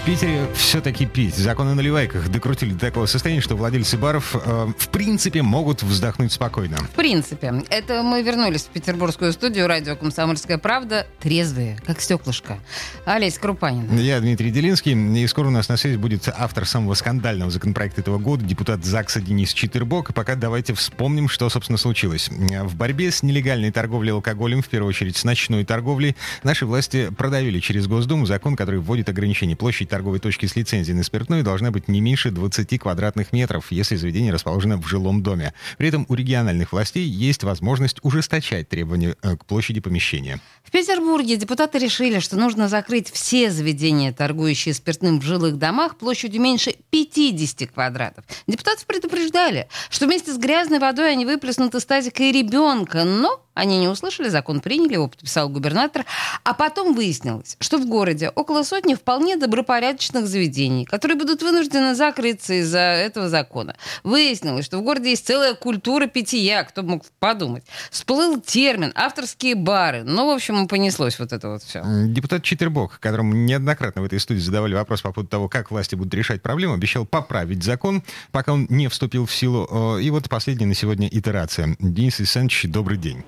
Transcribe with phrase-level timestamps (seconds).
[0.00, 1.36] В Питере все-таки пить.
[1.36, 6.32] Законы о наливайках докрутили до такого состояния, что владельцы баров э, в принципе могут вздохнуть
[6.32, 6.78] спокойно.
[6.78, 7.62] В принципе.
[7.68, 12.58] Это мы вернулись в петербургскую студию радио «Комсомольская правда» трезвые, как стеклышко.
[13.04, 13.94] Олесь Крупанин.
[13.98, 18.16] Я Дмитрий Делинский, и скоро у нас на связи будет автор самого скандального законопроекта этого
[18.16, 20.10] года, депутат ЗАГСа Денис Читербок.
[20.10, 22.30] И пока давайте вспомним, что, собственно, случилось.
[22.30, 27.60] В борьбе с нелегальной торговлей алкоголем, в первую очередь с ночной торговлей, наши власти продавили
[27.60, 31.88] через Госдуму закон, который вводит ограничение площади торговой точки с лицензией на спиртное должна быть
[31.88, 35.52] не меньше 20 квадратных метров, если заведение расположено в жилом доме.
[35.76, 40.40] При этом у региональных властей есть возможность ужесточать требования э, к площади помещения.
[40.64, 46.40] В Петербурге депутаты решили, что нужно закрыть все заведения, торгующие спиртным в жилых домах площадью
[46.40, 48.24] меньше 50 квадратов.
[48.46, 53.78] Депутатов предупреждали, что вместе с грязной водой они выплеснут из тазика и ребенка, но они
[53.78, 56.04] не услышали, закон приняли, его подписал губернатор.
[56.44, 62.54] А потом выяснилось, что в городе около сотни вполне добропорядочных заведений, которые будут вынуждены закрыться
[62.54, 63.76] из-за этого закона.
[64.04, 67.64] Выяснилось, что в городе есть целая культура питья, кто мог подумать.
[67.90, 70.04] Всплыл термин «авторские бары».
[70.04, 71.82] Ну, в общем, понеслось вот это вот все.
[72.06, 76.14] Депутат Читербок, которому неоднократно в этой студии задавали вопрос по поводу того, как власти будут
[76.14, 79.98] решать проблему, обещал поправить закон, пока он не вступил в силу.
[79.98, 81.76] И вот последняя на сегодня итерация.
[81.80, 83.24] Денис Александрович, добрый день.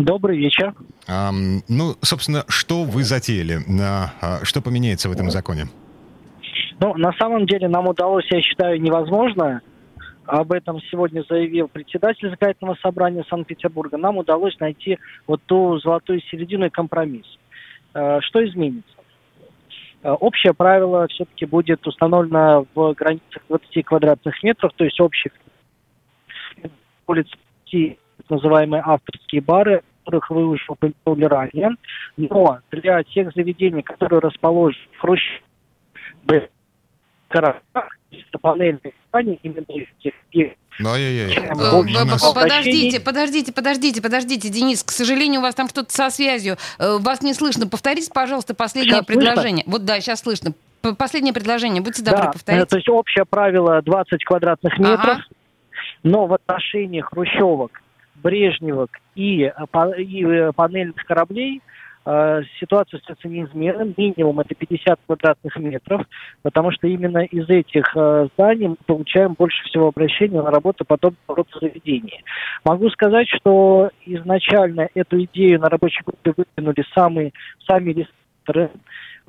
[0.00, 0.74] Добрый вечер.
[1.06, 1.30] А,
[1.68, 3.58] ну, собственно, что вы затеяли?
[3.82, 5.64] А, что поменяется в этом законе?
[6.80, 9.60] Ну, на самом деле нам удалось, я считаю, невозможно.
[10.24, 13.98] Об этом сегодня заявил председатель законодательного собрания Санкт-Петербурга.
[13.98, 17.26] Нам удалось найти вот ту золотую середину и компромисс.
[17.92, 18.94] А, что изменится?
[20.02, 25.32] А, общее правило все-таки будет установлено в границах 20 квадратных метров, то есть общих
[27.06, 27.26] улиц
[28.30, 31.70] называемые авторские бары, которых вы уже упомянули ранее.
[32.16, 36.50] Но для тех заведений, которые расположены в Хрущеве,
[37.28, 37.96] городах,
[38.40, 40.12] панельные компании, именно этих
[40.78, 41.84] ну,
[42.34, 46.56] Подождите, подождите, подождите, подождите, Денис, к сожалению, у вас там что-то со связью.
[46.78, 47.66] Э, вас не слышно.
[47.66, 49.64] Повторите, пожалуйста, последнее сейчас предложение.
[49.64, 49.72] Слышно?
[49.72, 50.52] Вот да, сейчас слышно.
[50.96, 52.64] Последнее предложение, будьте добры, да, повторите.
[52.64, 55.24] То есть общее правило 20 квадратных метров, ага.
[56.02, 57.72] но в отношении хрущевок
[58.22, 61.60] брежневок и, э, и э, панельных кораблей
[62.04, 63.94] э, ситуация остается неизменным.
[63.96, 66.02] Минимум это 50 квадратных метров,
[66.42, 67.84] потому что именно из этих
[68.34, 72.24] зданий мы получаем больше всего обращений на работу подобного рода заведений.
[72.64, 77.32] Могу сказать, что изначально эту идею на рабочей группе выдвинули самые,
[77.66, 78.70] сами ресторы.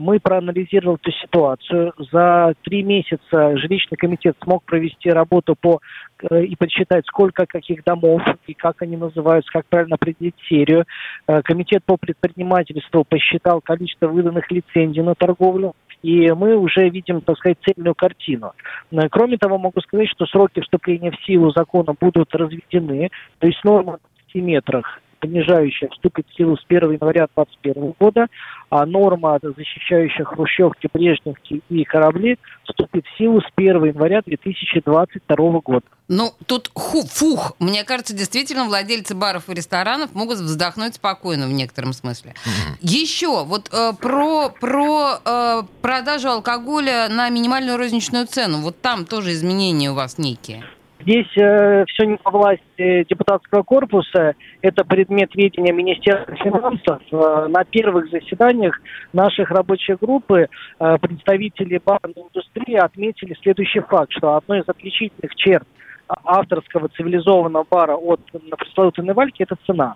[0.00, 1.92] Мы проанализировали эту ситуацию.
[2.10, 5.80] За три месяца жилищный комитет смог провести работу по
[6.28, 10.84] Э, и подсчитать, сколько каких домов и как они называются, как правильно определить серию.
[11.26, 17.36] Э, комитет по предпринимательству посчитал количество выданных лицензий на торговлю, и мы уже видим, так
[17.38, 18.52] сказать, цельную картину.
[18.90, 23.62] Э, кроме того, могу сказать, что сроки вступления в силу закона будут разведены, то есть
[23.64, 28.26] норма в 10 метрах понижающая вступит в силу с 1 января 2021 года,
[28.70, 35.86] а норма, защищающая хрущевки, брежневки и корабли, вступит в силу с 1 января 2022 года.
[36.08, 37.54] Ну, тут ху, фух.
[37.60, 42.32] Мне кажется, действительно, владельцы баров и ресторанов могут вздохнуть спокойно в некотором смысле.
[42.32, 42.76] Mm-hmm.
[42.80, 48.58] Еще вот э, про, про э, продажу алкоголя на минимальную розничную цену.
[48.58, 50.64] Вот там тоже изменения у вас некие.
[51.02, 57.00] Здесь э, все не по власти депутатского корпуса, это предмет ведения Министерства финансов.
[57.10, 58.78] Э, на первых заседаниях
[59.14, 65.66] наших рабочих группы э, представители барной индустрии отметили следующий факт, что одной из отличительных черт
[66.24, 68.20] авторского цивилизованного бара от
[68.58, 69.94] пресловутой Невальки– это цена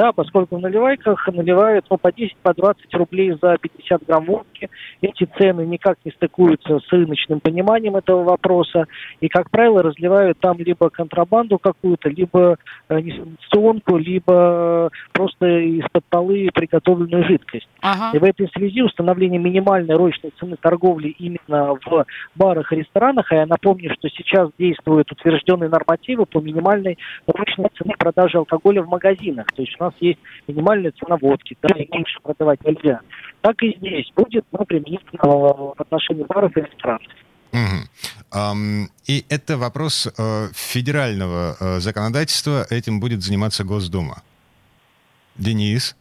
[0.00, 4.70] да, поскольку в наливайках наливают ну, по 10, по 20 рублей за 50 грамм водки.
[5.02, 8.86] Эти цены никак не стыкуются с рыночным пониманием этого вопроса.
[9.20, 12.56] И, как правило, разливают там либо контрабанду какую-то, либо
[12.88, 17.68] э, несанкционку, либо просто из-под полы приготовленную жидкость.
[17.82, 18.16] Ага.
[18.16, 23.34] И в этой связи установление минимальной розничной цены торговли именно в барах и ресторанах, а
[23.34, 26.96] я напомню, что сейчас действуют утвержденные нормативы по минимальной
[27.26, 29.46] розничной цене продажи алкоголя в магазинах.
[29.54, 33.00] То есть у нас есть минимальная цена водки, да, и меньше продавать нельзя.
[33.40, 37.02] Так и здесь будет, но применительно в отношении баров и ресторанов.
[37.52, 38.38] Угу.
[38.38, 44.22] Um, и это вопрос uh, федерального uh, законодательства, этим будет заниматься Госдума.
[45.36, 45.96] Денис?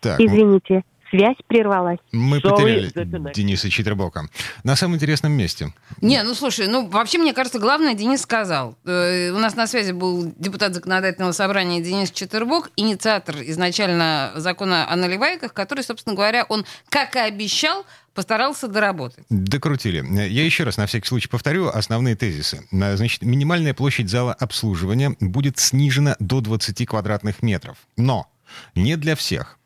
[0.00, 0.84] Так, Извините.
[1.10, 1.98] Связь прервалась.
[2.12, 2.90] Мы потеряли
[3.32, 4.28] Дениса Читербока.
[4.62, 5.72] На самом интересном месте.
[6.00, 8.76] Не, ну слушай, ну вообще, мне кажется, главное Денис сказал.
[8.84, 14.96] Э, у нас на связи был депутат законодательного собрания Денис Читербок, инициатор изначально закона о
[14.96, 17.84] наливайках, который, собственно говоря, он, как и обещал,
[18.14, 19.24] постарался доработать.
[19.28, 20.04] Докрутили.
[20.28, 22.66] Я еще раз на всякий случай повторю основные тезисы.
[22.70, 27.76] Значит, минимальная площадь зала обслуживания будет снижена до 20 квадратных метров.
[27.96, 28.28] Но
[28.74, 29.58] не для всех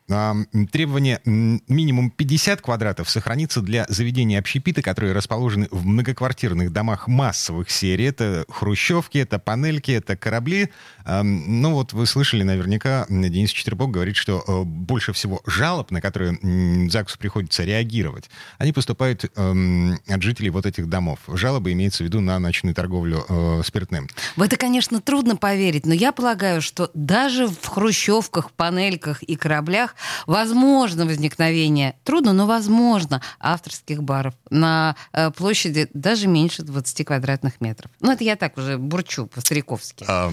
[0.71, 8.05] требование минимум 50 квадратов сохранится для заведений общепита, которые расположены в многоквартирных домах массовых серий.
[8.05, 10.69] Это хрущевки, это панельки, это корабли.
[11.05, 16.37] Ну вот вы слышали наверняка, Денис Четербок говорит, что э, больше всего жалоб, на которые
[16.89, 21.19] ЗАГСу приходится реагировать, они поступают от жителей вот этих домов.
[21.27, 24.07] Жалобы имеются в виду на ночную торговлю э, спиртным.
[24.35, 29.95] В это, конечно, трудно поверить, но я полагаю, что даже в хрущевках, панельках и кораблях
[30.27, 37.91] возможно возникновение, трудно, но возможно, авторских баров на э, площади даже меньше 20 квадратных метров.
[38.01, 40.05] Ну, это я так уже бурчу по-стариковски.
[40.07, 40.31] А,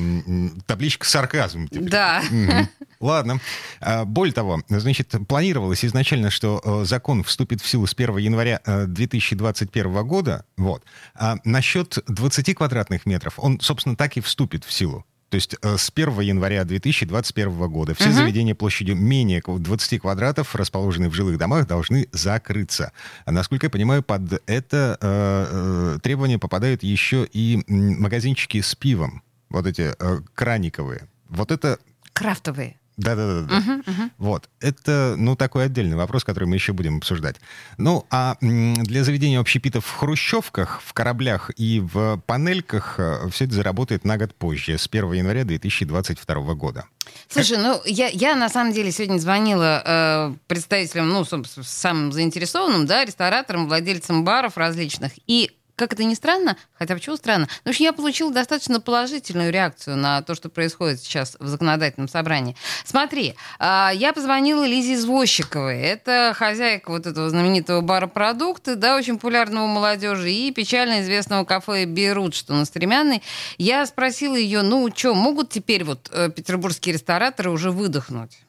[0.67, 1.69] табличка сарказм.
[1.69, 1.89] Теперь.
[1.89, 2.23] Да.
[3.01, 3.41] Ладно.
[3.81, 8.61] А, более того, значит, планировалось изначально, что э, закон вступит в силу с 1 января
[8.65, 10.45] 2021 э, года.
[10.57, 10.85] Вот.
[11.15, 15.05] А насчет 20 квадратных метров, он, собственно, так и вступит в силу.
[15.29, 18.15] То есть э, с 1 января 2021 года все угу.
[18.15, 22.93] заведения площадью менее 20 квадратов, расположенные в жилых домах, должны закрыться.
[23.25, 29.23] А насколько я понимаю, под это э, э, требование попадают еще и магазинчики с пивом.
[29.49, 31.09] Вот эти э, краниковые.
[31.29, 31.79] Вот это...
[32.13, 32.77] Крафтовые.
[32.97, 33.59] Да-да-да.
[33.59, 34.11] Угу, угу.
[34.19, 34.49] Вот.
[34.61, 37.37] Это, ну, такой отдельный вопрос, который мы еще будем обсуждать.
[37.77, 43.55] Ну, а для заведения общепитов в хрущевках, в кораблях и в панельках э, все это
[43.55, 46.87] заработает на год позже, с 1 января 2022 года.
[47.29, 53.05] Слушай, ну, я, я на самом деле сегодня звонила э, представителям, ну, самым заинтересованным, да,
[53.05, 58.33] рестораторам, владельцам баров различных, и как это ни странно, хотя почему странно, но я получила
[58.33, 62.57] достаточно положительную реакцию на то, что происходит сейчас в законодательном собрании.
[62.85, 65.81] Смотри, а, я позвонила Лизе Извозчиковой.
[65.81, 71.85] Это хозяйка вот этого знаменитого бара «Продукты», да, очень популярного молодежи, и печально известного кафе
[71.85, 73.23] «Берут», что на Стремянной.
[73.59, 78.46] Я спросила ее, ну, что, могут теперь вот э, петербургские рестораторы уже выдохнуть?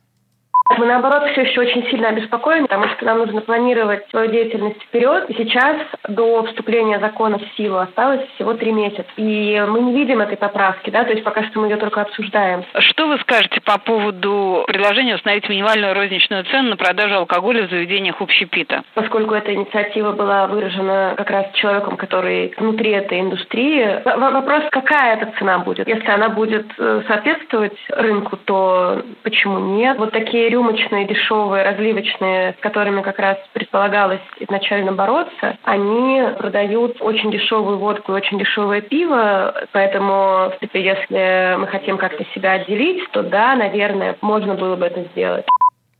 [0.78, 5.30] Мы, наоборот, все еще очень сильно обеспокоены, потому что нам нужно планировать свою деятельность вперед.
[5.30, 5.78] И сейчас
[6.08, 9.06] до вступления закона в силу осталось всего три месяца.
[9.16, 12.64] И мы не видим этой поправки, да, то есть пока что мы ее только обсуждаем.
[12.80, 18.22] Что вы скажете по поводу предложения установить минимальную розничную цену на продажу алкоголя в заведениях
[18.22, 18.84] общепита?
[18.94, 25.32] Поскольку эта инициатива была выражена как раз человеком, который внутри этой индустрии, вопрос, какая эта
[25.38, 25.88] цена будет?
[25.88, 29.98] Если она будет э, соответствовать рынку, то почему нет?
[29.98, 37.32] Вот такие рюмочные, дешевые, разливочные, с которыми как раз предполагалось изначально бороться, они продают очень
[37.32, 43.22] дешевую водку и очень дешевое пиво, поэтому, в если мы хотим как-то себя отделить, то
[43.22, 45.46] да, наверное, можно было бы это сделать.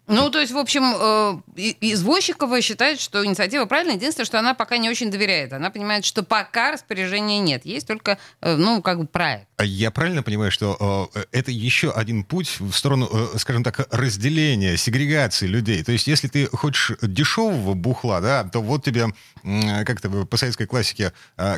[0.08, 3.96] Ну, то есть, в общем, э, извозчикова считает, что инициатива правильная.
[3.96, 5.52] Единственное, что она пока не очень доверяет.
[5.52, 7.66] Она понимает, что пока распоряжения нет.
[7.66, 9.48] Есть только, э, ну, как бы проект.
[9.58, 14.78] А я правильно понимаю, что э, это еще один путь в сторону, скажем так, разделения,
[14.78, 15.84] сегрегации людей?
[15.84, 19.08] То есть, если ты хочешь дешевого бухла, да, то вот тебе,
[19.86, 21.12] как то по советской классике,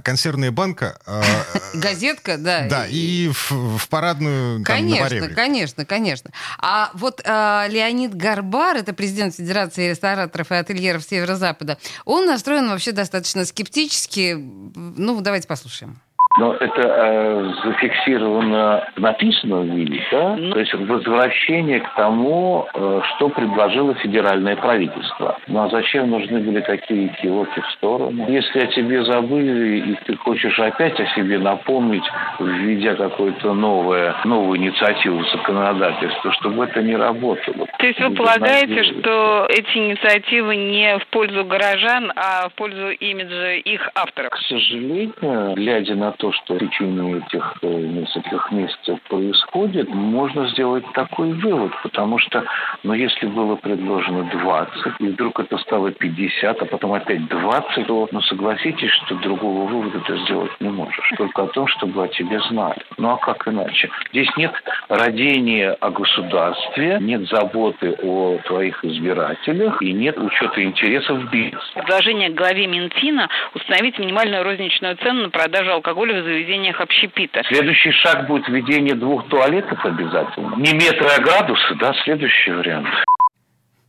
[0.04, 1.00] консервная банка.
[1.76, 2.68] Газетка, да.
[2.68, 6.32] Да, и в парадную Конечно, конечно, конечно.
[6.58, 12.92] А вот Леонид Гар Арбар, это президент Федерации рестораторов и ательеров Северо-Запада, он настроен вообще
[12.92, 14.34] достаточно скептически.
[14.36, 16.02] Ну, давайте послушаем.
[16.38, 20.36] Но это э, зафиксировано в написанном виде, да?
[20.38, 20.54] Mm.
[20.54, 25.38] То есть возвращение к тому, э, что предложило федеральное правительство.
[25.48, 28.30] Ну а зачем нужны были такие кивоки в сторону?
[28.30, 32.04] Если о тебе забыли, и ты хочешь опять о себе напомнить,
[32.40, 37.66] введя какую-то новую, новую инициативу законодательства, чтобы это не работало.
[37.80, 43.54] То есть вы полагаете, что эти инициативы не в пользу горожан, а в пользу имиджа
[43.54, 44.30] их авторов?
[44.30, 50.84] К сожалению, глядя на то, что в течение этих э, нескольких месяцев происходит, можно сделать
[50.94, 52.44] такой вывод, потому что,
[52.84, 58.10] ну, если было предложено 20, и вдруг это стало 50, а потом опять 20, то,
[58.12, 61.14] ну, согласитесь, что другого вывода ты сделать не можешь.
[61.18, 62.82] Только о том, чтобы о тебе знали.
[62.98, 63.90] Ну, а как иначе?
[64.12, 64.52] Здесь нет
[64.90, 71.66] родения о государстве, нет заботы о твоих избирателях и нет учета интересов бизнеса.
[71.76, 77.42] Предложение главе Минфина установить минимальную розничную цену на продажу алкоголя алкоголя в заведениях общепита.
[77.48, 80.56] Следующий шаг будет введение двух туалетов обязательно.
[80.56, 82.88] Не метры, а градусы, да, следующий вариант.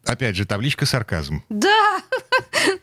[0.07, 1.43] Опять же, табличка сарказм.
[1.49, 2.00] Да!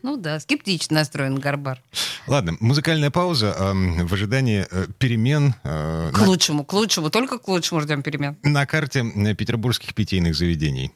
[0.02, 1.80] Ну да, скептично настроен Гарбар.
[2.26, 3.74] Ладно, музыкальная пауза э,
[4.06, 5.54] в ожидании э, перемен.
[5.64, 6.26] Э, к на...
[6.26, 8.38] лучшему, к лучшему, только к лучшему ждем перемен.
[8.42, 10.92] На карте э, петербургских питейных заведений.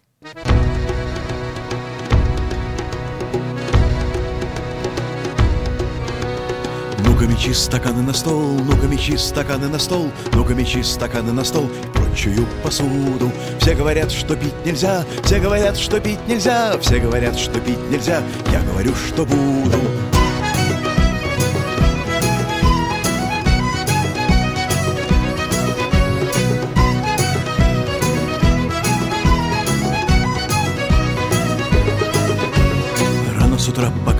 [7.22, 11.70] Ну-ка мечи стаканы на стол, ну-ка мечи стаканы на стол, ну-ка мечи стаканы на стол
[11.70, 13.32] и прочую посуду.
[13.60, 18.24] Все говорят, что пить нельзя, все говорят, что пить нельзя, все говорят, что пить нельзя,
[18.52, 19.78] я говорю, что буду.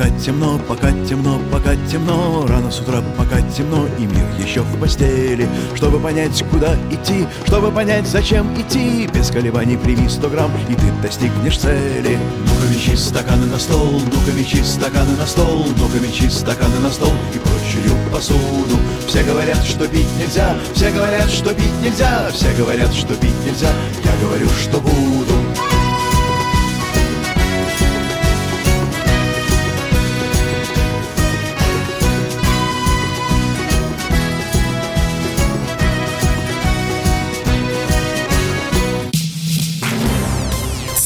[0.02, 2.46] Пока темно, пока темно, пока темно.
[2.48, 5.48] Рано с утра, пока темно, и мир еще в постели.
[5.76, 9.08] Чтобы понять, куда идти, чтобы понять, зачем идти.
[9.14, 12.18] Без колебаний прими сто грамм, и ты достигнешь цели.
[12.46, 18.80] Ну-ка стаканы на стол, ну-ка стаканы на стол Ну-ка стаканы на стол и прочую посуду.
[19.08, 23.70] Все говорят, что пить нельзя, все говорят, что пить нельзя Все говорят, что пить нельзя,
[24.04, 25.21] я говорю, что буду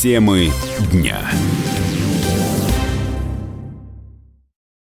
[0.06, 0.52] Темы
[0.92, 1.18] дня.